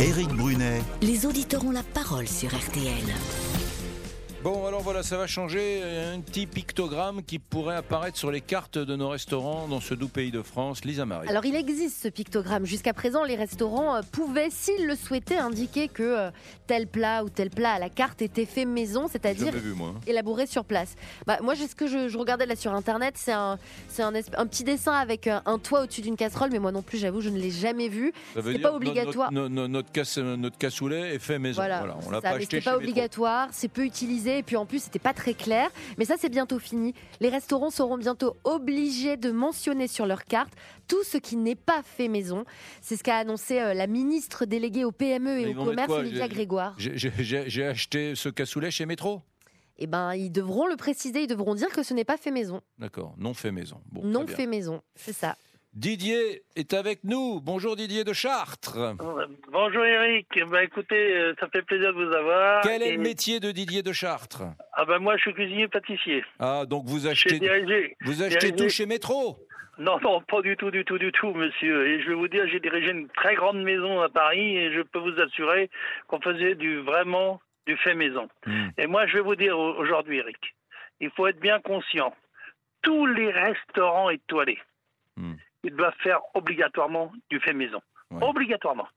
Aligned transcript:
Éric 0.00 0.28
Brunet. 0.30 0.82
Les 1.02 1.24
auditeurs 1.24 1.64
ont 1.64 1.70
la 1.70 1.84
parole 1.84 2.26
sur 2.26 2.48
RTL. 2.48 3.04
Bon, 4.44 4.66
alors 4.66 4.82
voilà, 4.82 5.02
ça 5.02 5.16
va 5.16 5.26
changer. 5.26 5.82
Un 6.14 6.20
petit 6.20 6.46
pictogramme 6.46 7.22
qui 7.22 7.38
pourrait 7.38 7.76
apparaître 7.76 8.18
sur 8.18 8.30
les 8.30 8.42
cartes 8.42 8.76
de 8.76 8.94
nos 8.94 9.08
restaurants 9.08 9.68
dans 9.68 9.80
ce 9.80 9.94
doux 9.94 10.08
pays 10.08 10.30
de 10.30 10.42
France. 10.42 10.84
Lisa 10.84 11.06
Marie. 11.06 11.30
Alors 11.30 11.46
il 11.46 11.56
existe 11.56 12.02
ce 12.02 12.08
pictogramme. 12.08 12.66
Jusqu'à 12.66 12.92
présent, 12.92 13.24
les 13.24 13.36
restaurants 13.36 13.96
euh, 13.96 14.02
pouvaient, 14.12 14.50
s'ils 14.50 14.86
le 14.86 14.96
souhaitaient, 14.96 15.38
indiquer 15.38 15.88
que 15.88 16.02
euh, 16.02 16.30
tel 16.66 16.86
plat 16.86 17.24
ou 17.24 17.30
tel 17.30 17.48
plat 17.48 17.72
à 17.72 17.78
la 17.78 17.88
carte 17.88 18.20
était 18.20 18.44
fait 18.44 18.66
maison, 18.66 19.08
c'est-à-dire 19.08 19.54
hein. 19.54 19.94
élaboré 20.06 20.46
sur 20.46 20.66
place. 20.66 20.94
Bah, 21.26 21.38
moi, 21.42 21.54
ce 21.56 21.74
que 21.74 21.86
je, 21.86 22.08
je 22.08 22.18
regardais 22.18 22.44
là 22.44 22.54
sur 22.54 22.74
internet, 22.74 23.14
c'est 23.16 23.32
un, 23.32 23.58
c'est 23.88 24.02
un, 24.02 24.12
esp- 24.12 24.34
un 24.36 24.46
petit 24.46 24.64
dessin 24.64 24.92
avec 24.92 25.26
un, 25.26 25.40
un 25.46 25.58
toit 25.58 25.84
au-dessus 25.84 26.02
d'une 26.02 26.16
casserole, 26.16 26.50
mais 26.52 26.58
moi 26.58 26.70
non 26.70 26.82
plus, 26.82 26.98
j'avoue, 26.98 27.22
je 27.22 27.30
ne 27.30 27.38
l'ai 27.38 27.50
jamais 27.50 27.88
vu. 27.88 28.12
C'est 28.34 28.58
pas 28.58 28.74
obligatoire. 28.74 29.32
Notre, 29.32 29.48
notre, 29.48 30.58
cassoulet 30.58 31.14
est 31.14 31.18
fait 31.18 31.38
maison. 31.38 31.62
Voilà, 31.62 31.78
Voilà, 31.78 31.96
on 31.96 32.02
c'est 32.02 32.10
l'a 32.10 32.20
pas 32.20 32.28
acheté 32.28 32.60
chez 32.60 32.64
pas 32.70 32.76
obligatoire, 32.76 33.48
c'est 33.52 33.68
peu 33.68 33.86
utilisé, 33.86 34.33
et 34.38 34.42
puis 34.42 34.56
en 34.56 34.66
plus 34.66 34.82
c'était 34.84 34.98
pas 34.98 35.12
très 35.12 35.34
clair. 35.34 35.70
Mais 35.98 36.04
ça 36.04 36.14
c'est 36.18 36.28
bientôt 36.28 36.58
fini. 36.58 36.94
Les 37.20 37.28
restaurants 37.28 37.70
seront 37.70 37.96
bientôt 37.98 38.36
obligés 38.44 39.16
de 39.16 39.30
mentionner 39.30 39.88
sur 39.88 40.06
leur 40.06 40.24
carte 40.24 40.52
tout 40.88 41.02
ce 41.04 41.16
qui 41.18 41.36
n'est 41.36 41.54
pas 41.54 41.82
fait 41.82 42.08
maison. 42.08 42.44
C'est 42.80 42.96
ce 42.96 43.02
qu'a 43.02 43.16
annoncé 43.16 43.60
euh, 43.60 43.74
la 43.74 43.86
ministre 43.86 44.44
déléguée 44.44 44.84
au 44.84 44.92
PME 44.92 45.38
et 45.40 45.50
ils 45.50 45.58
au 45.58 45.64
commerce, 45.64 45.92
J'ai- 46.12 46.28
Grégoire? 46.28 46.74
J'ai- 46.78 47.64
acheté 47.64 48.14
ce 48.14 48.28
cassoulet 48.28 48.70
chez 48.70 48.86
Métro. 48.86 49.22
Eh 49.78 49.86
ben 49.86 50.14
ils 50.14 50.30
devront 50.30 50.66
le 50.66 50.76
préciser, 50.76 51.22
ils 51.22 51.26
devront 51.26 51.54
dire 51.54 51.68
que 51.70 51.82
ce 51.82 51.94
n'est 51.94 52.04
pas 52.04 52.16
fait 52.16 52.30
maison, 52.30 52.60
D'accord, 52.78 53.14
non 53.18 53.34
fait 53.34 53.50
maison. 53.50 53.80
Bon, 53.90 54.02
non 54.04 54.26
fait 54.26 54.46
maison, 54.46 54.82
c'est 54.94 55.12
ça. 55.12 55.36
Didier 55.74 56.42
est 56.54 56.72
avec 56.72 57.02
nous. 57.02 57.40
Bonjour 57.40 57.74
Didier 57.74 58.04
de 58.04 58.12
Chartres. 58.12 58.94
Bonjour 59.50 59.84
Eric, 59.84 60.28
bah 60.48 60.62
écoutez, 60.62 61.16
euh, 61.16 61.34
ça 61.40 61.48
fait 61.48 61.62
plaisir 61.62 61.92
de 61.92 62.04
vous 62.04 62.14
avoir. 62.14 62.62
Quel 62.62 62.80
est 62.80 62.90
Et- 62.90 62.96
le 62.96 63.02
métier 63.02 63.40
de 63.40 63.50
Didier 63.50 63.82
de 63.82 63.92
Chartres? 63.92 64.44
Ah 64.74 64.84
ben 64.84 65.00
moi 65.00 65.16
je 65.16 65.22
suis 65.22 65.34
cuisinier 65.34 65.66
pâtissier. 65.66 66.24
Ah, 66.38 66.64
donc 66.64 66.84
vous 66.86 67.08
achetez, 67.08 67.38
vous 68.04 68.22
achetez 68.22 68.52
dirigé- 68.52 68.56
tout 68.56 68.68
chez 68.68 68.86
Métro 68.86 69.36
Non, 69.78 69.98
non, 70.00 70.20
pas 70.20 70.42
du 70.42 70.56
tout, 70.56 70.70
du 70.70 70.84
tout, 70.84 70.96
du 70.98 71.10
tout, 71.10 71.34
monsieur. 71.34 71.88
Et 71.88 72.00
je 72.02 72.08
vais 72.08 72.14
vous 72.14 72.28
dire, 72.28 72.46
j'ai 72.46 72.60
dirigé 72.60 72.92
une 72.92 73.08
très 73.08 73.34
grande 73.34 73.60
maison 73.60 74.00
à 74.00 74.08
Paris 74.08 74.56
et 74.56 74.72
je 74.72 74.80
peux 74.82 75.00
vous 75.00 75.20
assurer 75.20 75.68
qu'on 76.06 76.20
faisait 76.20 76.54
du 76.54 76.78
vraiment 76.82 77.40
du 77.66 77.76
fait 77.78 77.94
maison. 77.94 78.28
Hmm. 78.46 78.68
Et 78.78 78.86
moi 78.86 79.08
je 79.08 79.14
vais 79.14 79.22
vous 79.24 79.34
dire 79.34 79.58
au- 79.58 79.74
aujourd'hui, 79.74 80.18
Eric, 80.18 80.54
il 81.00 81.10
faut 81.10 81.26
être 81.26 81.40
bien 81.40 81.58
conscient. 81.58 82.14
Tous 82.82 83.06
les 83.06 83.32
restaurants 83.32 84.10
étoilés, 84.10 84.60
Hmm. 85.16 85.34
Ils 85.64 85.74
doivent 85.74 85.96
faire 86.02 86.20
obligatoirement 86.34 87.12
du 87.30 87.40
fait 87.40 87.52
maison. 87.52 87.82
Ouais. 88.10 88.22
Obligatoirement. 88.22 88.88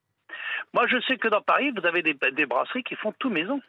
Moi 0.73 0.86
je 0.88 1.00
sais 1.02 1.18
que 1.18 1.28
dans 1.30 1.42
Paris, 1.42 1.72
vous 1.76 1.86
avez 1.88 2.04
des, 2.04 2.14
des 2.34 2.46
brasseries 2.46 2.84
qui 2.84 2.96
font 2.96 3.14
tout 3.20 3.30
maison. 3.30 3.60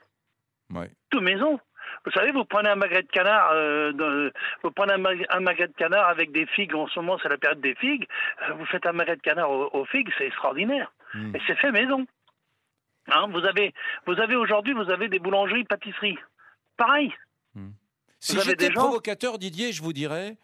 Ouais. 0.74 0.90
tout 1.10 1.20
maison. 1.20 1.58
Vous 2.04 2.10
savez, 2.12 2.30
vous 2.32 2.44
prenez 2.44 2.68
un 2.68 2.74
magret 2.76 3.02
de 3.02 3.08
canard, 3.08 3.50
euh, 3.52 3.92
de- 3.92 4.32
vous 4.62 4.70
prenez 4.70 4.92
un, 4.92 4.98
mag- 4.98 5.26
un 5.30 5.40
magret 5.40 5.68
de 5.68 5.72
canard 5.72 6.06
avec 6.08 6.30
des 6.32 6.44
figues. 6.46 6.74
En 6.74 6.86
ce 6.88 6.98
moment, 7.00 7.18
c'est 7.22 7.30
la 7.30 7.38
période 7.38 7.60
des 7.62 7.74
figues. 7.76 8.06
euh, 8.42 8.52
vous 8.52 8.66
faites 8.66 8.84
un 8.86 8.92
magret 8.92 9.16
de 9.16 9.22
canard 9.22 9.50
aux, 9.50 9.70
aux 9.72 9.84
figues, 9.86 10.10
c'est 10.18 10.26
extraordinaire. 10.26 10.92
Hmm. 11.14 11.34
Et 11.34 11.40
c'est 11.46 11.56
fait 11.56 11.72
maison. 11.72 12.06
Hein, 13.10 13.26
vous 13.30 13.42
avez, 13.46 13.72
vous 14.06 14.20
avez 14.20 14.36
aujourd'hui, 14.36 14.74
vous 14.74 14.90
avez 14.90 15.08
des 15.08 15.18
boulangeries, 15.18 15.64
pâtisseries. 15.64 16.18
Pareil. 16.76 17.12
Si 18.20 18.32
Vous 18.34 18.40
avez 18.42 18.50
j'étais 18.50 18.66
gens- 18.72 18.80
provocateur, 18.82 19.38
Didier, 19.38 19.72
je 19.72 19.82
vous 19.82 19.92
dirais. 19.94 20.36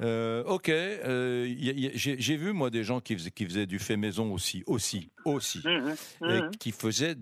Euh, 0.00 0.42
ok, 0.44 0.68
euh, 0.70 1.52
j'ai 1.94 2.36
vu 2.36 2.52
moi 2.52 2.70
des 2.70 2.82
gens 2.84 3.00
qui 3.00 3.14
faisaient, 3.14 3.30
qui 3.30 3.44
faisaient 3.44 3.66
du 3.66 3.78
fait 3.78 3.96
maison 3.96 4.32
aussi, 4.32 4.62
aussi, 4.66 5.10
aussi, 5.24 5.60
Mhm, 5.64 5.96
et 6.26 6.42
mhm. 6.42 6.50
qui 6.58 6.72
faisaient 6.72 7.16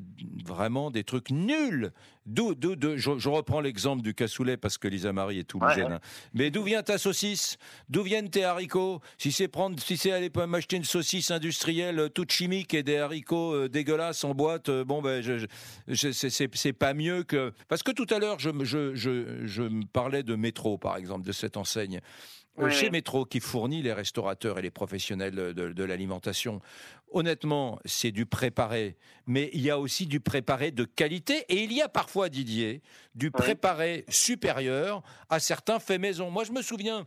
vraiment 0.44 0.90
des 0.90 1.04
trucs 1.04 1.30
nuls. 1.30 1.92
D'où, 2.30 2.54
d'où- 2.54 2.76
de- 2.76 2.96
je, 2.96 3.18
je 3.18 3.28
reprends 3.28 3.60
l'exemple 3.60 4.02
du 4.02 4.14
cassoulet 4.14 4.56
parce 4.56 4.78
que 4.78 4.86
Lisa 4.86 5.12
Marie 5.12 5.40
est 5.40 5.44
toulousaine. 5.44 5.86
Ouais. 5.86 5.92
hein. 5.94 6.00
Mais 6.32 6.50
d'où 6.50 6.62
vient 6.62 6.82
ta 6.82 6.96
saucisse? 6.96 7.58
D'où 7.88 8.02
viennent 8.04 8.30
tes 8.30 8.44
haricots? 8.44 9.00
Si 9.18 9.32
c'est 9.32 9.48
prendre, 9.48 9.78
si 9.82 9.96
c'est 9.96 10.12
aller 10.12 10.30
m'acheter 10.46 10.76
une 10.76 10.84
saucisse 10.84 11.30
industrielle 11.32 11.98
euh, 11.98 12.08
toute 12.08 12.30
chimique 12.30 12.72
et 12.72 12.84
des 12.84 12.98
haricots 12.98 13.52
euh, 13.54 13.68
dégueulasses 13.68 14.22
en 14.22 14.32
boîte, 14.34 14.68
euh, 14.68 14.84
bon 14.84 15.02
ben, 15.02 15.20
je, 15.22 15.44
c'est- 15.94 16.12
c'est 16.30 16.54
c'est 16.54 16.72
pas 16.72 16.94
mieux 16.94 17.24
que. 17.24 17.52
Parce 17.68 17.82
que 17.82 17.90
tout 17.90 18.06
à 18.10 18.18
l'heure, 18.20 18.38
je, 18.38 18.50
me- 18.50 18.64
je, 18.64 18.94
parlais 19.92 20.22
de 20.22 20.36
métro, 20.36 20.78
par 20.78 20.96
exemple, 20.96 21.26
de 21.26 21.32
cette 21.32 21.56
enseigne. 21.56 22.00
Oui, 22.56 22.70
chez. 22.72 22.90
Métro, 22.90 23.24
qui 23.24 23.40
fournit 23.40 23.80
les 23.80 23.92
restaurateurs 23.92 24.58
et 24.58 24.62
les 24.62 24.70
professionnels 24.70 25.34
de- 25.34 25.52
de 25.72 25.84
l'alimentation, 25.84 26.60
honnêtement, 27.12 27.78
c'est 27.84 28.10
du 28.12 28.26
préparé, 28.26 28.96
mais 29.26 29.50
il 29.52 29.60
y 29.62 29.70
a 29.70 29.78
aussi 29.78 30.06
du 30.06 30.20
préparé 30.20 30.70
de 30.70 30.84
qualité 30.84 31.44
et 31.48 31.62
il 31.64 31.72
y 31.72 31.80
a 31.80 31.88
parfois, 31.88 32.19
Didier, 32.28 32.82
du 33.14 33.30
préparé 33.30 34.04
supérieur 34.08 35.02
à 35.28 35.40
certains 35.40 35.78
faits 35.78 36.00
maison. 36.00 36.30
Moi, 36.30 36.44
je 36.44 36.52
me 36.52 36.62
souviens. 36.62 37.06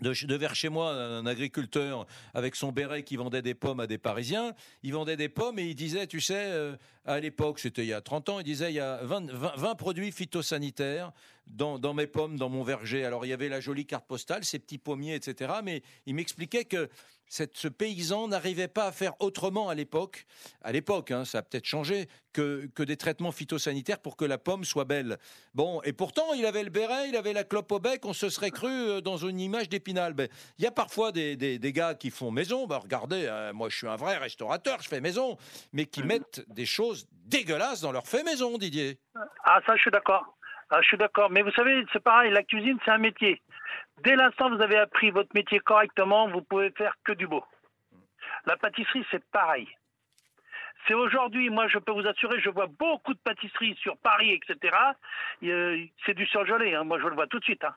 De, 0.00 0.12
de 0.26 0.34
vers 0.34 0.56
chez 0.56 0.68
moi, 0.68 0.92
un 0.92 1.26
agriculteur 1.26 2.06
avec 2.34 2.56
son 2.56 2.72
béret 2.72 3.04
qui 3.04 3.16
vendait 3.16 3.42
des 3.42 3.54
pommes 3.54 3.78
à 3.78 3.86
des 3.86 3.98
Parisiens. 3.98 4.52
Il 4.82 4.94
vendait 4.94 5.16
des 5.16 5.28
pommes 5.28 5.60
et 5.60 5.64
il 5.64 5.76
disait, 5.76 6.08
tu 6.08 6.20
sais, 6.20 6.34
euh, 6.34 6.74
à 7.04 7.20
l'époque, 7.20 7.60
c'était 7.60 7.82
il 7.82 7.88
y 7.88 7.92
a 7.92 8.00
30 8.00 8.28
ans, 8.30 8.40
il 8.40 8.44
disait, 8.44 8.72
il 8.72 8.76
y 8.76 8.80
a 8.80 9.04
20, 9.04 9.30
20 9.30 9.52
20 9.56 9.74
produits 9.76 10.10
phytosanitaires 10.10 11.12
dans, 11.46 11.78
dans 11.78 11.94
mes 11.94 12.08
pommes, 12.08 12.36
dans 12.36 12.48
mon 12.48 12.64
verger. 12.64 13.04
Alors, 13.04 13.24
il 13.26 13.28
y 13.28 13.32
avait 13.32 13.48
la 13.48 13.60
jolie 13.60 13.86
carte 13.86 14.06
postale, 14.06 14.44
ces 14.44 14.58
petits 14.58 14.78
pommiers, 14.78 15.14
etc. 15.14 15.52
Mais 15.62 15.82
il 16.06 16.14
m'expliquait 16.14 16.64
que 16.64 16.88
cette- 17.32 17.56
ce 17.56 17.66
paysan 17.66 18.28
n'arrivait 18.28 18.68
pas 18.68 18.84
à 18.84 18.92
faire 18.92 19.14
autrement 19.18 19.70
à 19.70 19.74
l'époque, 19.74 20.26
à 20.60 20.70
l'époque, 20.70 21.10
hein, 21.12 21.24
ça 21.24 21.38
a 21.38 21.42
peut-être 21.42 21.64
changé, 21.64 22.06
que, 22.34 22.66
que 22.74 22.82
des 22.82 22.98
traitements 22.98 23.32
phytosanitaires 23.32 23.98
pour 24.00 24.16
que 24.18 24.26
la 24.26 24.36
pomme 24.36 24.64
soit 24.64 24.84
belle. 24.84 25.16
Bon, 25.54 25.80
et 25.82 25.94
pourtant, 25.94 26.34
il 26.34 26.44
avait 26.44 26.62
le 26.62 26.68
béret, 26.68 27.08
il 27.08 27.16
avait 27.16 27.32
la 27.32 27.44
clope 27.44 27.72
au 27.72 27.78
bec, 27.78 28.04
on 28.04 28.12
se 28.12 28.28
serait 28.28 28.50
cru 28.50 28.68
euh, 28.70 29.00
dans 29.00 29.16
une 29.16 29.40
image 29.40 29.70
d'épinal. 29.70 30.12
Ben, 30.12 30.28
Il 30.58 30.64
y 30.64 30.66
a 30.66 30.70
parfois 30.70 31.10
des, 31.10 31.36
des- 31.36 31.58
des 31.58 31.72
gars 31.72 31.94
qui 31.94 32.10
font 32.10 32.30
maison, 32.30 32.66
ben, 32.66 32.76
regardez, 32.76 33.24
euh, 33.26 33.54
moi 33.54 33.70
je 33.70 33.76
suis 33.78 33.88
un 33.88 33.96
vrai 33.96 34.18
restaurateur, 34.18 34.82
je 34.82 34.88
fais 34.88 35.00
maison, 35.00 35.38
mais 35.72 35.86
qui 35.86 36.02
mettent 36.02 36.44
des 36.48 36.66
choses 36.66 37.06
dégueulasses 37.24 37.80
dans 37.80 37.92
leur 37.92 38.06
fait 38.06 38.24
maison, 38.24 38.58
Didier. 38.58 38.98
Ah, 39.44 39.58
ça, 39.66 39.74
je 39.76 39.80
suis 39.80 39.90
d'accord. 39.90 40.36
Ah, 40.74 40.80
je 40.80 40.86
suis 40.88 40.96
d'accord. 40.96 41.28
Mais 41.30 41.42
vous 41.42 41.50
savez, 41.52 41.84
c'est 41.92 42.02
pareil, 42.02 42.32
la 42.32 42.42
cuisine, 42.42 42.78
c'est 42.84 42.90
un 42.90 42.98
métier. 42.98 43.42
Dès 44.02 44.16
l'instant 44.16 44.50
où 44.50 44.56
vous 44.56 44.62
avez 44.62 44.78
appris 44.78 45.10
votre 45.10 45.28
métier 45.34 45.58
correctement, 45.60 46.28
vous 46.28 46.40
pouvez 46.40 46.70
faire 46.70 46.94
que 47.04 47.12
du 47.12 47.26
beau. 47.26 47.44
La 48.46 48.56
pâtisserie, 48.56 49.04
c'est 49.10 49.22
pareil. 49.30 49.68
C'est 50.88 50.94
aujourd'hui, 50.94 51.50
moi, 51.50 51.68
je 51.68 51.78
peux 51.78 51.92
vous 51.92 52.06
assurer, 52.06 52.40
je 52.40 52.48
vois 52.48 52.66
beaucoup 52.66 53.12
de 53.12 53.18
pâtisseries 53.18 53.76
sur 53.76 53.98
Paris, 53.98 54.32
etc. 54.32 54.74
Euh, 55.44 55.84
c'est 56.06 56.14
du 56.14 56.26
surgelé, 56.26 56.74
hein. 56.74 56.84
moi, 56.84 56.98
je 56.98 57.06
le 57.06 57.14
vois 57.14 57.26
tout 57.26 57.38
de 57.38 57.44
suite. 57.44 57.62
hein. 57.64 57.74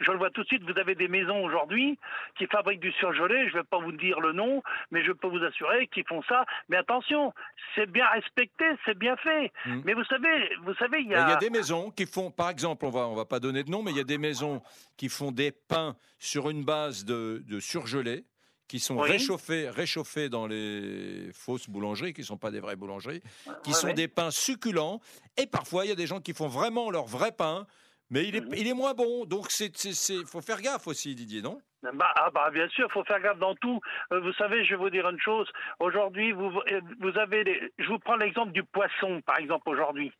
Je 0.00 0.10
le 0.12 0.18
vois 0.18 0.30
tout 0.30 0.42
de 0.42 0.46
suite. 0.46 0.62
Vous 0.62 0.78
avez 0.78 0.94
des 0.94 1.08
maisons 1.08 1.44
aujourd'hui 1.44 1.98
qui 2.36 2.46
fabriquent 2.46 2.80
du 2.80 2.92
surgelé. 2.92 3.48
Je 3.48 3.56
ne 3.56 3.60
vais 3.62 3.64
pas 3.68 3.78
vous 3.78 3.92
dire 3.92 4.20
le 4.20 4.32
nom, 4.32 4.62
mais 4.90 5.04
je 5.04 5.12
peux 5.12 5.26
vous 5.28 5.42
assurer 5.44 5.88
qu'ils 5.88 6.06
font 6.06 6.22
ça. 6.28 6.44
Mais 6.68 6.76
attention, 6.76 7.32
c'est 7.74 7.90
bien 7.90 8.06
respecté, 8.08 8.64
c'est 8.84 8.96
bien 8.96 9.16
fait. 9.16 9.52
Mm. 9.66 9.80
Mais 9.84 9.94
vous 9.94 10.04
savez, 10.04 10.50
vous 10.64 10.74
savez, 10.74 10.98
il 11.00 11.06
y 11.06 11.10
Il 11.10 11.12
y, 11.12 11.14
a. 11.16 11.36
des 11.36 11.50
maisons 11.50 11.90
qui 11.90 12.06
font, 12.06 12.30
par 12.30 12.50
exemple, 12.50 12.84
on 12.86 12.90
va, 12.90 13.08
on 13.08 13.14
va 13.14 13.24
pas 13.24 13.40
donner 13.40 13.64
de 13.64 13.70
nom, 13.70 13.82
mais 13.82 13.90
il 13.90 13.96
y 13.96 14.00
a 14.00 14.04
des 14.04 14.18
maisons 14.18 14.62
qui 14.96 15.08
font 15.08 15.32
des 15.32 15.50
pains 15.52 15.96
sur 16.18 16.48
une 16.48 16.64
base 16.64 17.04
de, 17.04 17.42
de 17.48 17.58
surgelé, 17.60 18.24
qui 18.68 18.78
sont 18.80 18.98
Oui. 19.00 19.10
réchauffés, 19.10 19.68
réchauffés 19.70 20.28
dans 20.28 20.46
les 20.46 21.30
fausses 21.32 21.68
boulangeries, 21.68 22.12
qui 22.12 22.22
sont 22.22 22.36
pas 22.36 22.50
des 22.50 22.60
vraies 22.60 22.76
boulangeries, 22.76 23.22
qui 23.64 23.70
Ouais, 23.70 23.74
sont 23.76 23.86
ouais. 23.88 23.94
des 23.94 24.08
pains 24.08 24.30
succulents. 24.30 25.00
Et 25.36 25.46
parfois, 25.46 25.86
il 25.86 25.88
y 25.88 25.92
a 25.92 25.96
des 25.96 26.06
gens 26.06 26.20
qui 26.20 26.34
font 26.34 26.48
vraiment 26.48 26.90
leur 26.90 27.06
vrai 27.06 27.32
pain, 27.32 27.66
mais 28.10 28.24
il 28.26 28.36
est, 28.36 28.40
Mhm. 28.40 28.54
il 28.56 28.68
est 28.68 28.74
moins 28.74 28.94
bon. 28.94 29.24
Donc, 29.24 29.46
c'est, 29.50 29.74
c'est, 29.76 30.24
faut 30.26 30.40
faire 30.40 30.60
gaffe 30.60 30.86
aussi, 30.86 31.14
Didier, 31.14 31.42
non? 31.42 31.60
Bah, 31.94 32.12
ah 32.16 32.30
bah, 32.30 32.50
bien 32.50 32.68
sûr, 32.70 32.86
il 32.88 32.92
faut 32.92 33.04
faire 33.04 33.20
gaffe 33.20 33.38
dans 33.38 33.54
tout. 33.54 33.80
Euh, 34.12 34.20
vous 34.20 34.32
savez, 34.32 34.64
je 34.64 34.70
vais 34.70 34.76
vous 34.76 34.90
dire 34.90 35.08
une 35.08 35.20
chose. 35.20 35.48
Aujourd'hui, 35.78 36.32
vous, 36.32 36.50
euh, 36.72 36.80
vous 37.00 37.16
avez, 37.18 37.44
les- 37.44 37.72
je 37.78 37.86
vous 37.86 37.98
prends 38.00 38.16
l'exemple 38.16 38.50
du 38.52 38.64
poisson, 38.64 39.20
par 39.22 39.38
exemple, 39.38 39.68
aujourd'hui. 39.68 40.12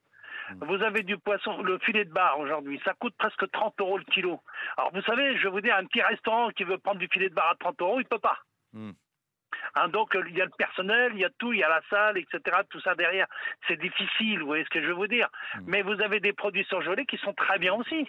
Vous 0.62 0.82
avez 0.82 1.02
du 1.02 1.18
poisson, 1.18 1.60
le 1.60 1.78
filet 1.80 2.06
de 2.06 2.10
bar 2.12 2.38
aujourd'hui, 2.40 2.80
ça 2.82 2.94
coûte 2.94 3.12
presque 3.18 3.50
30 3.50 3.74
euros 3.80 3.98
le 3.98 4.04
kilo. 4.04 4.40
Alors 4.78 4.90
vous 4.94 5.02
savez, 5.02 5.36
je 5.36 5.42
vais 5.42 5.50
vous 5.50 5.60
dire, 5.60 5.76
un 5.76 5.84
petit 5.84 6.00
restaurant 6.00 6.48
qui 6.52 6.64
veut 6.64 6.78
prendre 6.78 6.98
du 6.98 7.08
filet 7.12 7.28
de 7.28 7.34
bar 7.34 7.50
à 7.50 7.54
30 7.56 7.78
euros, 7.82 8.00
il 8.00 8.06
peut 8.06 8.18
pas. 8.18 8.38
Hmm. 8.72 8.92
Hein, 9.74 9.88
donc 9.88 10.14
euh, 10.14 10.24
il 10.28 10.36
y 10.36 10.40
a 10.40 10.44
le 10.44 10.50
personnel, 10.56 11.12
il 11.14 11.20
y 11.20 11.24
a 11.24 11.30
tout, 11.38 11.52
il 11.52 11.60
y 11.60 11.64
a 11.64 11.68
la 11.68 11.82
salle, 11.90 12.18
etc. 12.18 12.58
Tout 12.68 12.80
ça 12.80 12.94
derrière, 12.94 13.26
c'est 13.66 13.80
difficile, 13.80 14.40
vous 14.40 14.46
voyez 14.46 14.64
ce 14.64 14.70
que 14.70 14.82
je 14.82 14.86
veux 14.86 14.94
vous 14.94 15.06
dire. 15.06 15.28
Hmm. 15.54 15.64
Mais 15.66 15.82
vous 15.82 16.00
avez 16.00 16.20
des 16.20 16.32
produits 16.32 16.64
surgelés 16.64 17.06
qui 17.06 17.18
sont 17.18 17.34
très 17.34 17.58
bien 17.58 17.74
aussi 17.74 18.08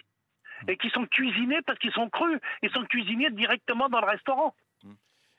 et 0.68 0.76
qui 0.76 0.90
sont 0.90 1.06
cuisinés 1.06 1.62
parce 1.62 1.78
qu'ils 1.78 1.92
sont 1.92 2.08
crus. 2.10 2.38
Ils 2.62 2.70
sont 2.70 2.84
cuisinés 2.84 3.30
directement 3.30 3.88
dans 3.88 4.00
le 4.00 4.06
restaurant. 4.06 4.54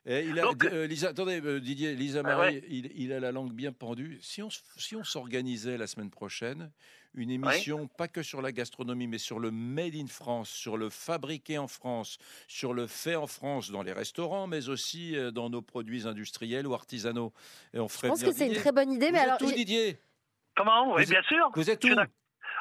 Et 0.06 0.26
il 0.26 0.40
a, 0.40 0.44
Donc- 0.44 0.66
euh, 0.66 0.88
Lisa, 0.88 1.10
attendez, 1.10 1.40
euh, 1.44 1.60
Didier, 1.60 1.94
Lisa 1.94 2.22
Ah 2.22 2.36
Marie, 2.36 2.64
il, 2.70 2.92
il 2.96 3.14
a 3.14 3.20
la 3.20 3.32
langue 3.32 3.54
bien 3.54 3.72
pendue. 3.72 4.18
Si 4.22 4.42
on, 4.42 4.50
si 4.78 4.96
on 4.96 5.04
s'organisait 5.04 5.78
la 5.78 5.86
semaine 5.88 6.10
prochaine 6.10 6.72
une 7.14 7.30
émission, 7.30 7.88
pas 7.88 8.08
que 8.08 8.24
sur 8.24 8.42
la 8.42 8.52
gastronomie, 8.54 9.06
mais 9.06 9.18
sur 9.18 9.38
le 9.40 9.52
made 9.52 9.96
in 9.96 10.08
France, 10.08 10.50
sur 10.50 10.78
le 10.78 10.90
fabriqué 10.90 11.58
en 11.58 11.68
France, 11.68 12.18
sur 12.48 12.74
le 12.74 12.88
fait 12.88 13.16
en 13.18 13.28
France 13.28 13.70
dans 13.70 13.84
les 13.84 13.92
restaurants, 13.92 14.48
mais 14.48 14.70
aussi 14.70 15.16
euh, 15.18 15.30
dans 15.30 15.50
nos 15.50 15.62
produits 15.62 16.08
industriels 16.08 16.66
ou 16.66 16.74
artisanaux. 16.74 17.34
Et 17.74 17.80
on 17.80 17.88
Je 17.90 17.94
ferait 17.94 18.08
pense 18.08 18.20
venir 18.22 18.32
que 18.32 18.38
c'est 18.40 18.48
une 18.48 18.56
très 18.56 18.72
bonne 18.72 18.94
idée, 18.94 19.08
Vous 19.08 19.12
mais 19.12 19.18
êtes 19.20 19.24
alors. 19.26 19.42
où, 19.42 19.48
j'ai- 19.50 19.56
Didier? 19.56 19.98
Comment? 20.56 20.94
Oui, 20.96 21.04
Vous 21.04 21.12
bien 21.12 21.22
sûr. 21.24 21.52
Vous 21.54 21.70
êtes 21.70 21.86
Je 21.86 21.94
d'ac- 21.94 22.10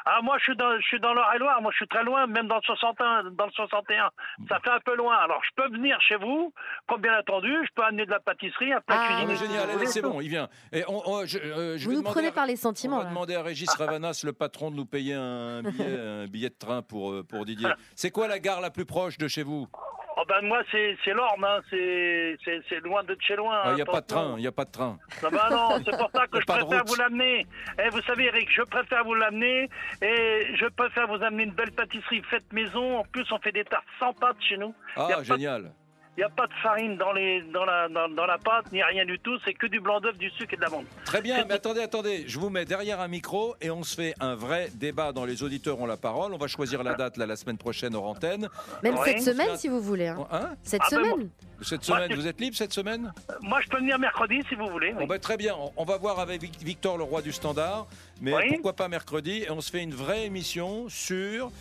Ah, 0.05 0.19
moi, 0.23 0.37
je 0.39 0.43
suis 0.43 0.55
dans, 0.55 0.75
je 0.79 0.85
suis 0.85 0.99
dans 0.99 1.13
l'Eure-et-Loire. 1.13 1.61
Moi, 1.61 1.71
je 1.71 1.77
suis 1.77 1.87
très 1.87 2.03
loin, 2.03 2.25
même 2.27 2.47
dans 2.47 2.55
le 2.55 2.61
61. 2.61 3.23
Dans 3.31 3.45
le 3.45 3.51
61. 3.51 4.09
Ça 4.49 4.59
fait 4.63 4.69
un 4.71 4.79
peu 4.83 4.95
loin. 4.95 5.15
Alors, 5.17 5.41
je 5.43 5.49
peux 5.55 5.69
venir 5.71 5.97
chez 6.01 6.15
vous, 6.15 6.53
comme 6.87 7.01
bien 7.01 7.17
entendu. 7.19 7.53
Je 7.63 7.69
peux 7.75 7.83
amener 7.83 8.05
de 8.05 8.11
la 8.11 8.19
pâtisserie, 8.19 8.73
un 8.73 8.81
plat 8.81 8.97
Ah, 8.99 9.25
si 9.27 9.35
génial, 9.37 9.69
voulez. 9.69 9.85
c'est 9.85 10.01
bon, 10.01 10.21
il 10.21 10.29
vient. 10.29 10.47
Et 10.71 10.83
on, 10.87 11.01
on- 11.09 11.25
je, 11.25 11.37
euh, 11.37 11.77
je 11.77 11.83
Vous 11.85 11.91
vais 11.91 11.95
nous 11.97 12.03
prenez 12.03 12.27
à- 12.27 12.31
par 12.31 12.45
les 12.45 12.53
On 12.53 12.69
sentiments. 12.69 12.97
va 12.97 13.03
là. 13.03 13.09
demander 13.09 13.35
à 13.35 13.43
Régis 13.43 13.69
Ravanas, 13.75 14.21
le 14.23 14.33
patron, 14.33 14.71
de 14.71 14.75
nous 14.75 14.85
payer 14.85 15.13
un 15.13 15.61
billet, 15.63 15.85
un 15.99 16.27
billet 16.27 16.49
de 16.49 16.55
train 16.57 16.81
pour, 16.81 17.11
euh, 17.11 17.23
pour 17.23 17.45
Didier. 17.45 17.69
C'est 17.95 18.11
quoi 18.11 18.27
la 18.27 18.39
gare 18.39 18.61
la 18.61 18.71
plus 18.71 18.85
proche 18.85 19.17
de 19.17 19.27
chez 19.27 19.43
vous? 19.43 19.67
Oh, 20.17 20.23
ben, 20.27 20.41
moi, 20.41 20.61
c'est 20.71 20.97
c'est 21.03 21.13
l'Orne. 21.13 21.43
Hein. 21.43 21.61
C'est 21.69 22.79
loin 22.83 23.03
de 23.03 23.15
chez 23.21 23.35
loin. 23.35 23.61
Il 23.67 23.75
n'y 23.75 23.81
a 23.81 23.85
pas 23.85 24.01
de 24.01 24.07
train, 24.07 24.33
il 24.37 24.41
n'y 24.41 24.47
a 24.47 24.51
pas 24.51 24.65
de 24.65 24.71
train. 24.71 24.97
Non, 25.23 25.29
ben 25.29 25.49
non, 25.51 25.69
c'est 25.85 25.97
pour 25.97 26.11
ça 26.13 26.27
que 26.27 26.39
je 26.39 26.45
préfère 26.45 26.83
vous 26.85 26.95
l'amener. 26.95 27.47
Et 27.83 27.89
vous 27.89 28.01
savez, 28.01 28.25
Eric, 28.25 28.49
je 28.51 28.63
préfère 28.63 29.03
vous 29.03 29.15
l'amener 29.15 29.69
et 30.01 30.55
je 30.55 30.65
préfère 30.67 31.07
vous 31.07 31.23
amener 31.23 31.43
une 31.43 31.53
belle 31.53 31.71
pâtisserie 31.71 32.21
faite 32.29 32.51
maison. 32.51 32.99
En 32.99 33.03
plus, 33.03 33.25
on 33.31 33.39
fait 33.39 33.51
des 33.51 33.63
tartes 33.63 33.85
sans 33.99 34.13
pâte 34.13 34.37
chez 34.41 34.57
nous. 34.57 34.73
Ah, 34.95 35.07
pas 35.07 35.23
génial. 35.23 35.71
Il 36.17 36.19
n'y 36.19 36.23
a 36.25 36.29
pas 36.29 36.45
de 36.45 36.53
farine 36.61 36.97
dans, 36.97 37.13
les, 37.13 37.41
dans, 37.53 37.63
la, 37.63 37.87
dans, 37.87 38.09
dans 38.09 38.25
la 38.25 38.37
pâte, 38.37 38.69
ni 38.73 38.83
rien 38.83 39.05
du 39.05 39.17
tout. 39.19 39.37
C'est 39.45 39.53
que 39.53 39.65
du 39.67 39.79
blanc 39.79 40.01
d'œuf, 40.01 40.17
du 40.17 40.29
sucre 40.31 40.53
et 40.53 40.57
de 40.57 40.61
l'amande. 40.61 40.83
Très 41.05 41.21
bien, 41.21 41.45
mais 41.47 41.53
attendez, 41.53 41.79
attendez, 41.79 42.25
je 42.27 42.37
vous 42.37 42.49
mets 42.49 42.65
derrière 42.65 42.99
un 42.99 43.07
micro 43.07 43.55
et 43.61 43.71
on 43.71 43.81
se 43.83 43.95
fait 43.95 44.13
un 44.19 44.35
vrai 44.35 44.69
débat 44.75 45.13
dans 45.13 45.23
les 45.23 45.41
auditeurs 45.41 45.79
ont 45.79 45.85
la 45.85 45.95
parole. 45.95 46.33
On 46.33 46.37
va 46.37 46.47
choisir 46.47 46.83
la 46.83 46.95
date 46.95 47.15
là, 47.15 47.25
la 47.25 47.37
semaine 47.37 47.57
prochaine 47.57 47.95
aux 47.95 48.03
antennes. 48.03 48.49
Même 48.83 48.97
cette 49.05 49.21
semaine, 49.21 49.55
si 49.55 49.69
vous 49.69 49.79
voulez. 49.79 50.07
hein. 50.07 50.27
Hein 50.31 50.49
Cette 50.63 50.81
Ah, 50.83 50.87
ben, 50.91 50.97
semaine. 51.11 51.29
Cette 51.61 51.83
semaine, 51.85 52.13
vous 52.13 52.27
êtes 52.27 52.41
libre 52.41 52.57
cette 52.57 52.73
semaine? 52.73 53.13
Euh, 53.29 53.33
Moi, 53.41 53.61
je 53.61 53.69
peux 53.69 53.77
venir 53.77 53.97
mercredi 53.97 54.41
si 54.49 54.55
vous 54.55 54.67
voulez. 54.67 54.91
Bon, 54.91 55.05
ben, 55.07 55.17
Très 55.19 55.37
bien, 55.37 55.55
on- 55.57 55.71
on 55.77 55.85
va 55.85 55.97
voir 55.97 56.19
avec 56.19 56.41
Vic- 56.41 56.61
Victor, 56.61 56.97
le 56.97 57.03
roi 57.03 57.21
du 57.21 57.31
standard, 57.31 57.87
mais 58.19 58.33
Oui. 58.35 58.43
pourquoi 58.49 58.73
pas 58.73 58.89
mercredi 58.89 59.43
Et 59.43 59.49
on 59.51 59.61
se 59.61 59.71
fait 59.71 59.81
une 59.83 59.93
vraie 59.93 60.25
émission 60.25 60.89
sur 60.89 61.51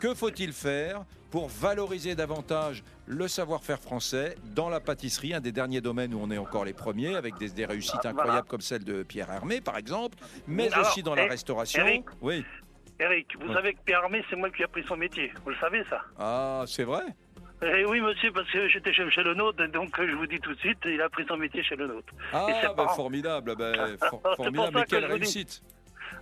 que 0.00 0.14
faut-il 0.14 0.52
faire 0.52 1.04
pour 1.30 1.48
valoriser 1.48 2.14
davantage 2.14 2.82
le 3.06 3.28
savoir-faire 3.28 3.78
français 3.80 4.36
dans 4.54 4.68
la 4.68 4.80
pâtisserie, 4.80 5.34
un 5.34 5.40
des 5.40 5.52
derniers 5.52 5.80
domaines 5.80 6.14
où 6.14 6.20
on 6.22 6.30
est 6.30 6.38
encore 6.38 6.64
les 6.64 6.72
premiers, 6.72 7.14
avec 7.16 7.36
des, 7.38 7.50
des 7.50 7.66
réussites 7.66 8.04
incroyables 8.06 8.46
comme 8.48 8.60
celle 8.60 8.84
de 8.84 9.02
Pierre 9.02 9.30
Hermé, 9.30 9.60
par 9.60 9.76
exemple, 9.76 10.16
mais 10.46 10.72
Alors, 10.72 10.86
aussi 10.86 11.02
dans 11.02 11.14
la 11.14 11.26
restauration. 11.26 11.84
Eric. 11.86 12.04
Oui. 12.20 12.44
Eric, 12.98 13.36
vous 13.40 13.48
Ouais. 13.48 13.54
savez 13.54 13.74
que 13.74 13.80
Pierre 13.84 14.02
Armé, 14.04 14.24
c'est 14.30 14.36
moi 14.36 14.48
qui 14.50 14.62
ai 14.62 14.64
appris 14.64 14.82
son 14.86 14.96
métier. 14.96 15.30
Vous 15.44 15.50
le 15.50 15.56
savez, 15.56 15.82
ça 15.90 16.00
Ah, 16.18 16.64
c'est 16.66 16.84
vrai? 16.84 17.02
Eh 17.62 17.84
oui, 17.86 18.00
monsieur, 18.00 18.30
parce 18.32 18.50
que 18.50 18.68
j'étais 18.68 18.92
chef 18.92 19.08
chez 19.10 19.22
le 19.22 19.34
nôtre, 19.34 19.64
donc 19.68 19.94
je 19.98 20.14
vous 20.14 20.26
dis 20.26 20.38
tout 20.40 20.54
de 20.54 20.58
suite, 20.60 20.78
il 20.84 21.00
a 21.00 21.08
pris 21.08 21.24
son 21.26 21.36
métier 21.36 21.62
chez 21.62 21.76
le 21.76 21.86
nôtre. 21.86 22.12
Ah, 22.32 22.46
bah, 22.76 22.88
formidable, 22.94 23.54
bah, 23.56 23.72
for- 24.10 24.20
pour 24.20 24.36
formidable, 24.36 24.72
mais 24.76 24.84
que 24.84 24.88
quelle 24.90 25.20
dis. 25.20 25.62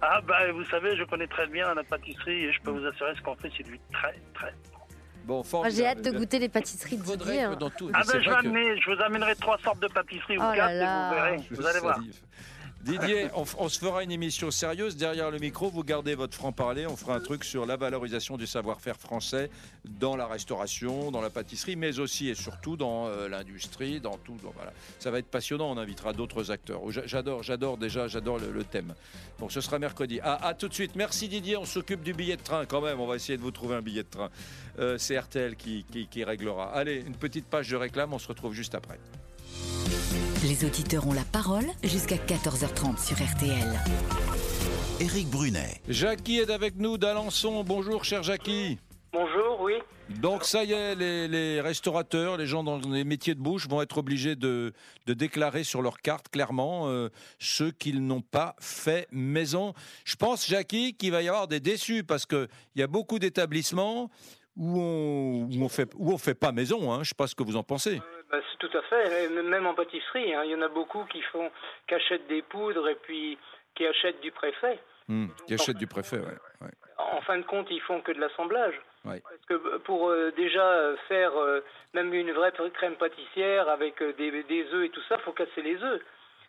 Ah, 0.02 0.20
bah, 0.26 0.50
vous 0.52 0.64
savez, 0.64 0.96
je 0.96 1.04
connais 1.04 1.26
très 1.26 1.46
bien 1.46 1.74
la 1.74 1.84
pâtisserie 1.84 2.44
et 2.44 2.52
je 2.52 2.60
peux 2.60 2.70
vous 2.70 2.84
assurer 2.86 3.14
ce 3.16 3.22
qu'on 3.22 3.34
fait, 3.36 3.50
c'est 3.56 3.62
du 3.62 3.78
très, 3.92 4.14
très. 4.34 4.52
Bon, 5.24 5.36
Moi, 5.36 5.44
formidable. 5.44 5.76
J'ai 5.76 5.86
hâte 5.86 6.02
de 6.02 6.10
goûter 6.18 6.38
les 6.38 6.48
pâtisseries 6.50 6.98
que 6.98 7.02
hein. 7.52 7.56
dans 7.56 7.70
tout- 7.70 7.90
Ah, 7.94 8.02
ben, 8.06 8.20
je, 8.22 8.28
vrai 8.28 8.30
vais 8.30 8.42
que- 8.42 8.46
amener, 8.46 8.80
je 8.80 8.90
vous 8.90 9.00
amènerai 9.00 9.34
trois 9.36 9.56
sortes 9.58 9.80
de 9.80 9.88
pâtisseries 9.88 10.36
Oh 10.38 10.42
ou 10.42 10.44
là 10.44 10.54
quatre 10.54 10.70
et 10.72 10.78
vous 10.84 11.14
verrez. 11.14 11.46
Je 11.50 11.54
Vous 11.56 11.66
allez 11.66 11.80
voir. 11.80 11.98
Didier, 12.84 13.28
on, 13.34 13.68
se 13.68 13.78
fera 13.78 14.02
une 14.02 14.12
émission 14.12 14.50
sérieuse 14.50 14.96
derrière 14.96 15.30
le 15.30 15.38
micro. 15.38 15.70
Vous 15.70 15.82
gardez 15.82 16.14
votre 16.14 16.34
franc-parler. 16.36 16.86
On 16.86 16.96
fera 16.96 17.14
un 17.16 17.20
truc 17.20 17.42
sur 17.44 17.64
la 17.66 17.76
valorisation 17.76 18.36
du 18.36 18.46
savoir-faire 18.46 18.96
français 18.96 19.50
dans 19.84 20.16
la 20.16 20.26
restauration, 20.26 21.10
dans 21.10 21.20
la 21.20 21.30
pâtisserie, 21.30 21.76
mais 21.76 21.98
aussi 21.98 22.28
et 22.28 22.34
surtout 22.34 22.76
dans 22.76 23.06
euh, 23.06 23.28
l'industrie, 23.28 24.00
dans 24.00 24.18
tout. 24.18 24.36
dans- 24.42 24.50
voilà. 24.50 24.72
Ça 24.98 25.10
va 25.10 25.18
être 25.18 25.26
passionnant. 25.30 25.70
On 25.70 25.78
invitera 25.78 26.12
d'autres 26.12 26.50
acteurs. 26.50 26.80
Oh, 26.84 26.90
j'a- 26.90 27.06
J'adore, 27.06 27.42
j'adore 27.42 27.78
déjà, 27.78 28.06
j'adore 28.08 28.38
le, 28.38 28.64
thème. 28.64 28.94
Donc 29.38 29.50
ce 29.52 29.60
sera 29.60 29.78
mercredi. 29.78 30.20
À, 30.20 30.34
à 30.46 30.54
tout 30.54 30.68
de 30.68 30.74
suite. 30.74 30.94
Merci 30.94 31.28
Didier. 31.28 31.56
On 31.56 31.64
s'occupe 31.64 32.02
du 32.02 32.12
billet 32.12 32.36
de 32.36 32.42
train 32.42 32.66
quand 32.66 32.80
même. 32.82 33.00
On 33.00 33.06
va 33.06 33.16
essayer 33.16 33.36
de 33.38 33.42
vous 33.42 33.50
trouver 33.50 33.76
un 33.76 33.82
billet 33.82 34.02
de 34.02 34.08
train. 34.10 34.30
Euh, 34.78 34.98
C'est 34.98 35.18
RTL 35.18 35.56
qui, 35.56 35.84
qui- 35.90 36.06
qui 36.06 36.22
réglera. 36.24 36.72
Allez, 36.74 37.02
une 37.06 37.16
petite 37.16 37.46
page 37.46 37.68
de 37.70 37.76
réclame. 37.76 38.12
On 38.12 38.18
se 38.18 38.28
retrouve 38.28 38.52
juste 38.52 38.74
après. 38.74 38.98
Les 40.42 40.64
auditeurs 40.64 41.06
ont 41.06 41.12
la 41.12 41.24
parole 41.24 41.64
jusqu'à 41.82 42.16
14h30 42.16 43.04
sur 43.04 43.16
RTL. 43.16 43.80
Éric 45.00 45.28
Brunet. 45.28 45.80
Jackie 45.88 46.38
est 46.38 46.50
avec 46.50 46.76
nous 46.76 46.98
d'Alençon. 46.98 47.64
Bonjour, 47.64 48.04
cher 48.04 48.22
Jackie. 48.22 48.78
Bonjour, 49.12 49.60
oui. 49.62 49.74
Donc 50.20 50.44
ça 50.44 50.64
y 50.64 50.72
est, 50.72 50.94
les, 50.94 51.28
les 51.28 51.60
restaurateurs, 51.60 52.36
les 52.36 52.46
gens 52.46 52.62
dans 52.62 52.78
les 52.78 53.04
métiers 53.04 53.34
de 53.34 53.40
bouche 53.40 53.66
vont 53.68 53.80
être 53.80 53.98
obligés 53.98 54.36
de, 54.36 54.72
de 55.06 55.14
déclarer 55.14 55.64
sur 55.64 55.80
leur 55.80 55.98
carte 55.98 56.28
clairement 56.28 56.88
euh, 56.88 57.08
ceux 57.38 57.70
qu'ils 57.70 58.04
n'ont 58.04 58.20
pas 58.20 58.54
fait 58.60 59.08
maison. 59.12 59.72
Je 60.04 60.16
pense, 60.16 60.46
Jackie, 60.46 60.94
qu'il 60.94 61.12
va 61.12 61.22
y 61.22 61.28
avoir 61.28 61.48
des 61.48 61.60
déçus 61.60 62.04
parce 62.04 62.26
qu'il 62.26 62.48
y 62.76 62.82
a 62.82 62.86
beaucoup 62.86 63.18
d'établissements 63.18 64.10
où 64.56 64.78
on 64.78 65.48
où 65.50 65.64
on 65.64 65.68
fait 65.68 65.90
où 65.96 66.12
on 66.12 66.18
fait 66.18 66.34
pas 66.34 66.52
maison. 66.52 66.92
Hein. 66.92 67.02
Je 67.02 67.08
sais 67.08 67.14
pas 67.16 67.26
ce 67.26 67.34
que 67.34 67.42
vous 67.42 67.56
en 67.56 67.62
pensez. 67.62 67.96
Euh, 67.96 68.22
tout 68.58 68.70
à 68.76 68.82
fait. 68.82 69.28
Même 69.28 69.66
en 69.66 69.74
pâtisserie, 69.74 70.34
hein, 70.34 70.42
il 70.44 70.50
y 70.50 70.54
en 70.54 70.62
a 70.62 70.68
beaucoup 70.68 71.04
qui 71.04 71.20
font, 71.22 71.50
qui 71.88 71.94
achètent 71.94 72.26
des 72.28 72.42
poudres 72.42 72.88
et 72.88 72.94
puis 72.96 73.38
qui 73.74 73.86
achètent 73.86 74.20
du 74.20 74.30
préfet. 74.32 74.78
Hmm, 75.08 75.26
qui 75.46 75.54
achètent 75.54 75.76
du 75.76 75.86
préfet, 75.86 76.18
ouais. 76.18 76.38
ouais. 76.62 76.70
En 76.98 77.20
fin 77.22 77.36
de 77.38 77.42
compte, 77.44 77.66
ils 77.70 77.80
font 77.82 78.00
que 78.00 78.12
de 78.12 78.20
l'assemblage. 78.20 78.74
Ouais. 79.04 79.20
Parce 79.20 79.44
que 79.46 79.54
euh, 79.54 79.78
pour 79.80 80.08
euh, 80.08 80.32
déjà 80.36 80.64
euh, 80.66 80.96
faire 81.08 81.36
euh, 81.36 81.60
même 81.92 82.14
une 82.14 82.32
vraie 82.32 82.52
crème 82.72 82.94
pâtissière 82.96 83.68
avec 83.68 84.00
euh, 84.00 84.12
des, 84.14 84.42
des 84.44 84.64
œufs 84.72 84.86
et 84.86 84.90
tout 84.90 85.02
ça, 85.08 85.18
faut 85.18 85.32
casser 85.32 85.60
les 85.62 85.76
œufs. 85.82 86.00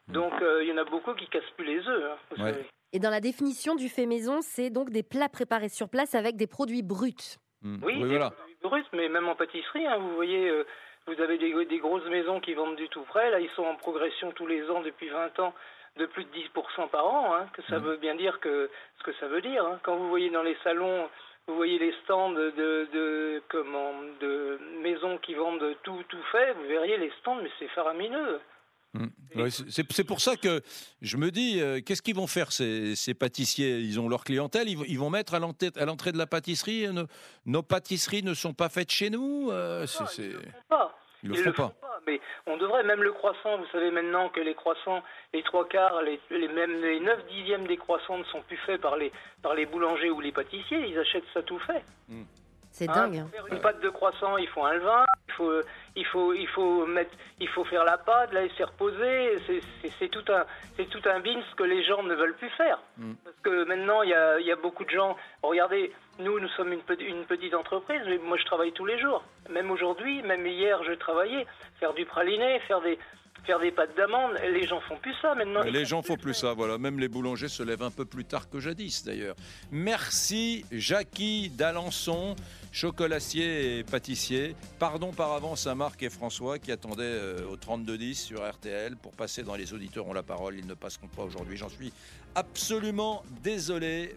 Donc 0.08 0.34
euh, 0.42 0.64
il 0.64 0.70
y 0.70 0.72
en 0.72 0.78
a 0.78 0.84
beaucoup 0.86 1.14
qui 1.16 1.28
cassent 1.28 1.44
plus 1.58 1.66
les 1.66 1.80
œufs. 1.88 2.04
hein, 2.12 2.18
vous 2.32 2.44
Ouais. 2.44 2.52
savez. 2.54 2.66
Et 2.94 3.00
dans 3.00 3.10
la 3.10 3.20
définition 3.20 3.76
du 3.76 3.90
fait 3.90 4.06
maison, 4.06 4.40
c'est 4.42 4.70
donc 4.70 4.90
des 4.92 5.04
plats 5.04 5.28
préparés 5.28 5.68
sur 5.70 5.90
place 5.90 6.16
avec 6.16 6.38
des 6.38 6.48
produits 6.48 6.84
bruts. 6.84 7.36
Hmm. 7.62 7.80
Oui, 7.84 7.98
des 8.00 8.06
voilà. 8.06 8.30
produits 8.30 8.56
bruts, 8.62 8.86
mais 8.94 9.10
même 9.10 9.28
en 9.28 9.36
pâtisserie, 9.36 9.86
hein, 9.88 9.98
vous 9.98 10.16
voyez, 10.16 10.48
euh, 10.50 10.64
vous 11.08 11.22
avez 11.22 11.38
des, 11.38 11.66
des 11.66 11.80
grosses 11.80 12.06
maisons 12.10 12.40
qui 12.40 12.54
vendent 12.54 12.76
du 12.76 12.90
tout 12.90 13.04
prêt. 13.04 13.30
Là, 13.32 13.40
ils 13.40 13.50
sont 13.56 13.64
en 13.64 13.76
progression 13.76 14.32
tous 14.32 14.48
les 14.48 14.64
ans 14.70 14.82
depuis 14.82 15.10
20 15.10 15.40
ans 15.40 15.54
de 15.98 16.06
plus 16.08 16.26
de 16.26 16.30
10% 16.32 16.90
par 16.90 17.06
an. 17.06 17.36
Hein, 17.36 17.48
que 17.54 17.62
ça 17.70 17.78
Mhm. 17.80 17.86
veut 17.86 17.98
bien 17.98 18.16
dire 18.16 18.40
que 18.40 18.70
ce 19.00 19.04
que 19.04 19.14
ça 19.20 19.28
veut 19.28 19.42
dire. 19.42 19.64
hein. 19.66 19.80
Quand 19.84 19.96
vous 19.98 20.10
voyez 20.10 20.30
dans 20.30 20.44
les 20.44 20.58
salons, 20.64 21.08
vous 21.48 21.56
voyez 21.56 21.78
les 21.78 21.94
stands 22.04 22.32
de, 22.32 22.50
de, 22.92 23.42
comment, 23.50 23.94
de 24.20 24.60
maisons 24.82 25.18
qui 25.20 25.36
vendent 25.36 25.76
tout, 25.84 26.04
tout 26.10 26.24
fait, 26.32 26.54
vous 26.54 26.68
verriez 26.68 26.98
les 26.98 27.12
stands, 27.22 27.36
mais 27.42 27.52
c'est 27.60 27.68
faramineux. 27.70 28.40
Mm. 28.94 29.08
Ouais, 29.36 29.50
c'est- 29.52 30.04
pour 30.08 30.22
ça 30.22 30.38
que 30.38 30.62
je 31.02 31.18
me 31.18 31.30
dis, 31.30 31.60
euh, 31.62 31.82
qu'est-ce 31.86 32.02
qu'ils 32.02 32.16
vont 32.16 32.28
faire 32.28 32.54
ces, 32.54 32.96
ces 32.96 33.14
pâtissiers? 33.14 33.80
Ils 33.80 34.00
ont 34.00 34.08
leur 34.08 34.24
clientèle, 34.24 34.70
ils, 34.70 34.78
vont- 34.78 34.86
ils 34.88 34.98
vont 34.98 35.10
mettre 35.10 35.34
à 35.34 35.40
l'entrée 35.40 35.70
à 35.76 35.84
l'entrée 35.86 36.14
de 36.14 36.18
la 36.18 36.28
pâtisserie, 36.28 36.86
euh, 36.88 36.94
nos, 36.94 37.06
nos 37.46 37.62
pâtisseries 37.62 38.24
ne 38.24 38.34
sont 38.34 38.54
pas 38.54 38.70
faites 38.70 38.90
chez 38.92 39.10
nous 39.10 39.50
euh. 39.52 39.86
Ils 40.18 40.32
le 40.32 40.38
Ils 41.34 41.38
font 41.38 41.46
le 41.46 41.54
pas. 41.54 41.64
font 41.64 41.76
pas, 41.82 42.00
mais 42.06 42.22
on 42.48 42.58
devrait, 42.58 42.84
même 42.84 43.04
le 43.04 43.12
croissant, 43.12 43.58
vous 43.58 43.68
savez 43.72 43.92
maintenant 43.92 44.30
que 44.30 44.40
les 44.40 44.54
croissants, 44.54 45.02
les 45.34 45.44
trois 45.44 45.68
quarts, 45.68 46.02
les, 46.04 46.20
les, 46.30 46.48
même 46.48 46.82
les 46.82 47.00
9 47.00 47.28
dixièmes 47.28 47.68
des 47.68 47.78
croissants 47.78 48.18
ne 48.18 48.24
sont 48.26 48.42
plus 48.44 48.58
faits 48.58 48.82
par 48.82 48.96
les, 48.96 49.12
par 49.42 49.56
les 49.56 49.66
boulangers 49.66 50.12
ou 50.12 50.22
les 50.22 50.32
pâtissiers, 50.32 50.88
ils 50.88 51.00
achètent 51.00 51.24
ça 51.34 51.42
tout 51.44 51.60
fait. 51.60 51.84
C'est 52.78 52.90
Hein, 52.90 53.08
dingue. 53.08 53.18
hein. 53.20 53.22
Pour 53.32 53.32
faire 53.32 53.48
une 53.56 53.62
pâte 53.62 53.80
de 53.80 53.88
croissant, 53.90 54.36
il 54.36 54.50
faut 54.50 54.66
un 54.66 54.74
levain, 54.74 55.06
il 55.30 55.34
faut, 55.36 55.62
il 55.96 56.06
faut, 56.08 56.34
il 56.34 56.48
faut 56.50 56.86
mettre, 56.86 57.12
il 57.40 57.48
faut 57.48 57.64
faire 57.64 57.86
la 57.86 57.98
pâte, 57.98 58.34
la 58.34 58.42
laisser 58.42 58.66
reposer. 58.66 59.38
C'est- 59.98 60.10
tout 60.10 60.26
un, 60.30 60.44
c'est 60.76 60.90
tout 60.90 61.02
un 61.10 61.22
bins 61.22 61.42
que 61.56 61.64
les 61.64 61.86
gens 61.86 62.04
ne 62.04 62.14
veulent 62.14 62.36
plus 62.36 62.50
faire. 62.50 62.78
Mm. 62.98 63.14
Parce 63.24 63.38
que 63.44 63.64
maintenant, 63.64 64.02
il 64.02 64.10
y 64.10 64.14
a, 64.14 64.40
il 64.42 64.46
y 64.46 64.52
a 64.52 64.58
beaucoup 64.58 64.84
de 64.84 64.90
gens. 64.90 65.16
Regardez, 65.42 65.94
nous, 66.20 66.38
nous 66.38 66.50
sommes 66.50 66.74
une 66.74 66.82
petite 67.26 67.54
entreprise, 67.54 68.02
mais 68.08 68.18
moi, 68.18 68.36
je 68.38 68.44
travaille 68.44 68.74
tous 68.74 68.86
les 68.86 69.00
jours. 69.00 69.24
Même 69.50 69.72
aujourd'hui, 69.72 70.22
même 70.24 70.46
hier, 70.46 70.84
je 70.84 70.92
travaillais. 70.94 71.48
Faire 71.80 71.94
du 71.94 72.06
praliné, 72.06 72.60
faire 72.68 72.82
des, 72.82 73.00
faire 73.46 73.60
des 73.60 73.72
pâtes 73.72 73.96
d'amande. 73.96 74.34
Les 74.52 74.66
gens 74.66 74.80
font 74.82 74.98
plus 74.98 75.16
ça 75.22 75.36
maintenant. 75.36 75.62
Les 75.64 75.86
gens 75.86 76.02
font 76.02 76.18
plus 76.18 76.34
ça, 76.34 76.54
voilà. 76.54 76.78
Même 76.78 77.00
les 77.00 77.08
boulangers 77.08 77.48
se 77.48 77.64
lèvent 77.64 77.84
un 77.84 77.92
peu 77.92 78.06
plus 78.06 78.26
tard 78.26 78.50
que 78.50 78.60
jadis, 78.60 79.04
d'ailleurs. 79.04 79.36
Merci, 79.72 80.66
Jackie 80.72 81.50
d'Alençon, 81.50 82.36
chocolatier 82.72 83.80
et 83.80 83.84
pâtissier. 83.84 84.56
Pardon 84.80 85.12
par 85.12 85.34
avance 85.34 85.68
à 85.68 85.76
Marc 85.76 86.02
et 86.04 86.10
François 86.10 86.60
qui 86.60 86.72
attendaient 86.72 87.04
euh, 87.04 87.48
au 87.50 87.56
3210 87.56 88.16
sur 88.16 88.48
RTL 88.48 88.96
pour 88.98 89.14
passer 89.14 89.44
dans 89.44 89.56
les 89.56 89.74
auditeurs 89.74 90.08
ont 90.08 90.14
la 90.14 90.24
parole. 90.24 90.58
Ils 90.58 90.68
ne 90.68 90.74
passeront 90.74 91.08
pas 91.08 91.24
aujourd'hui, 91.24 91.58
j'en 91.58 91.70
suis 91.70 91.94
absolument 92.36 93.24
désolé. 93.44 94.16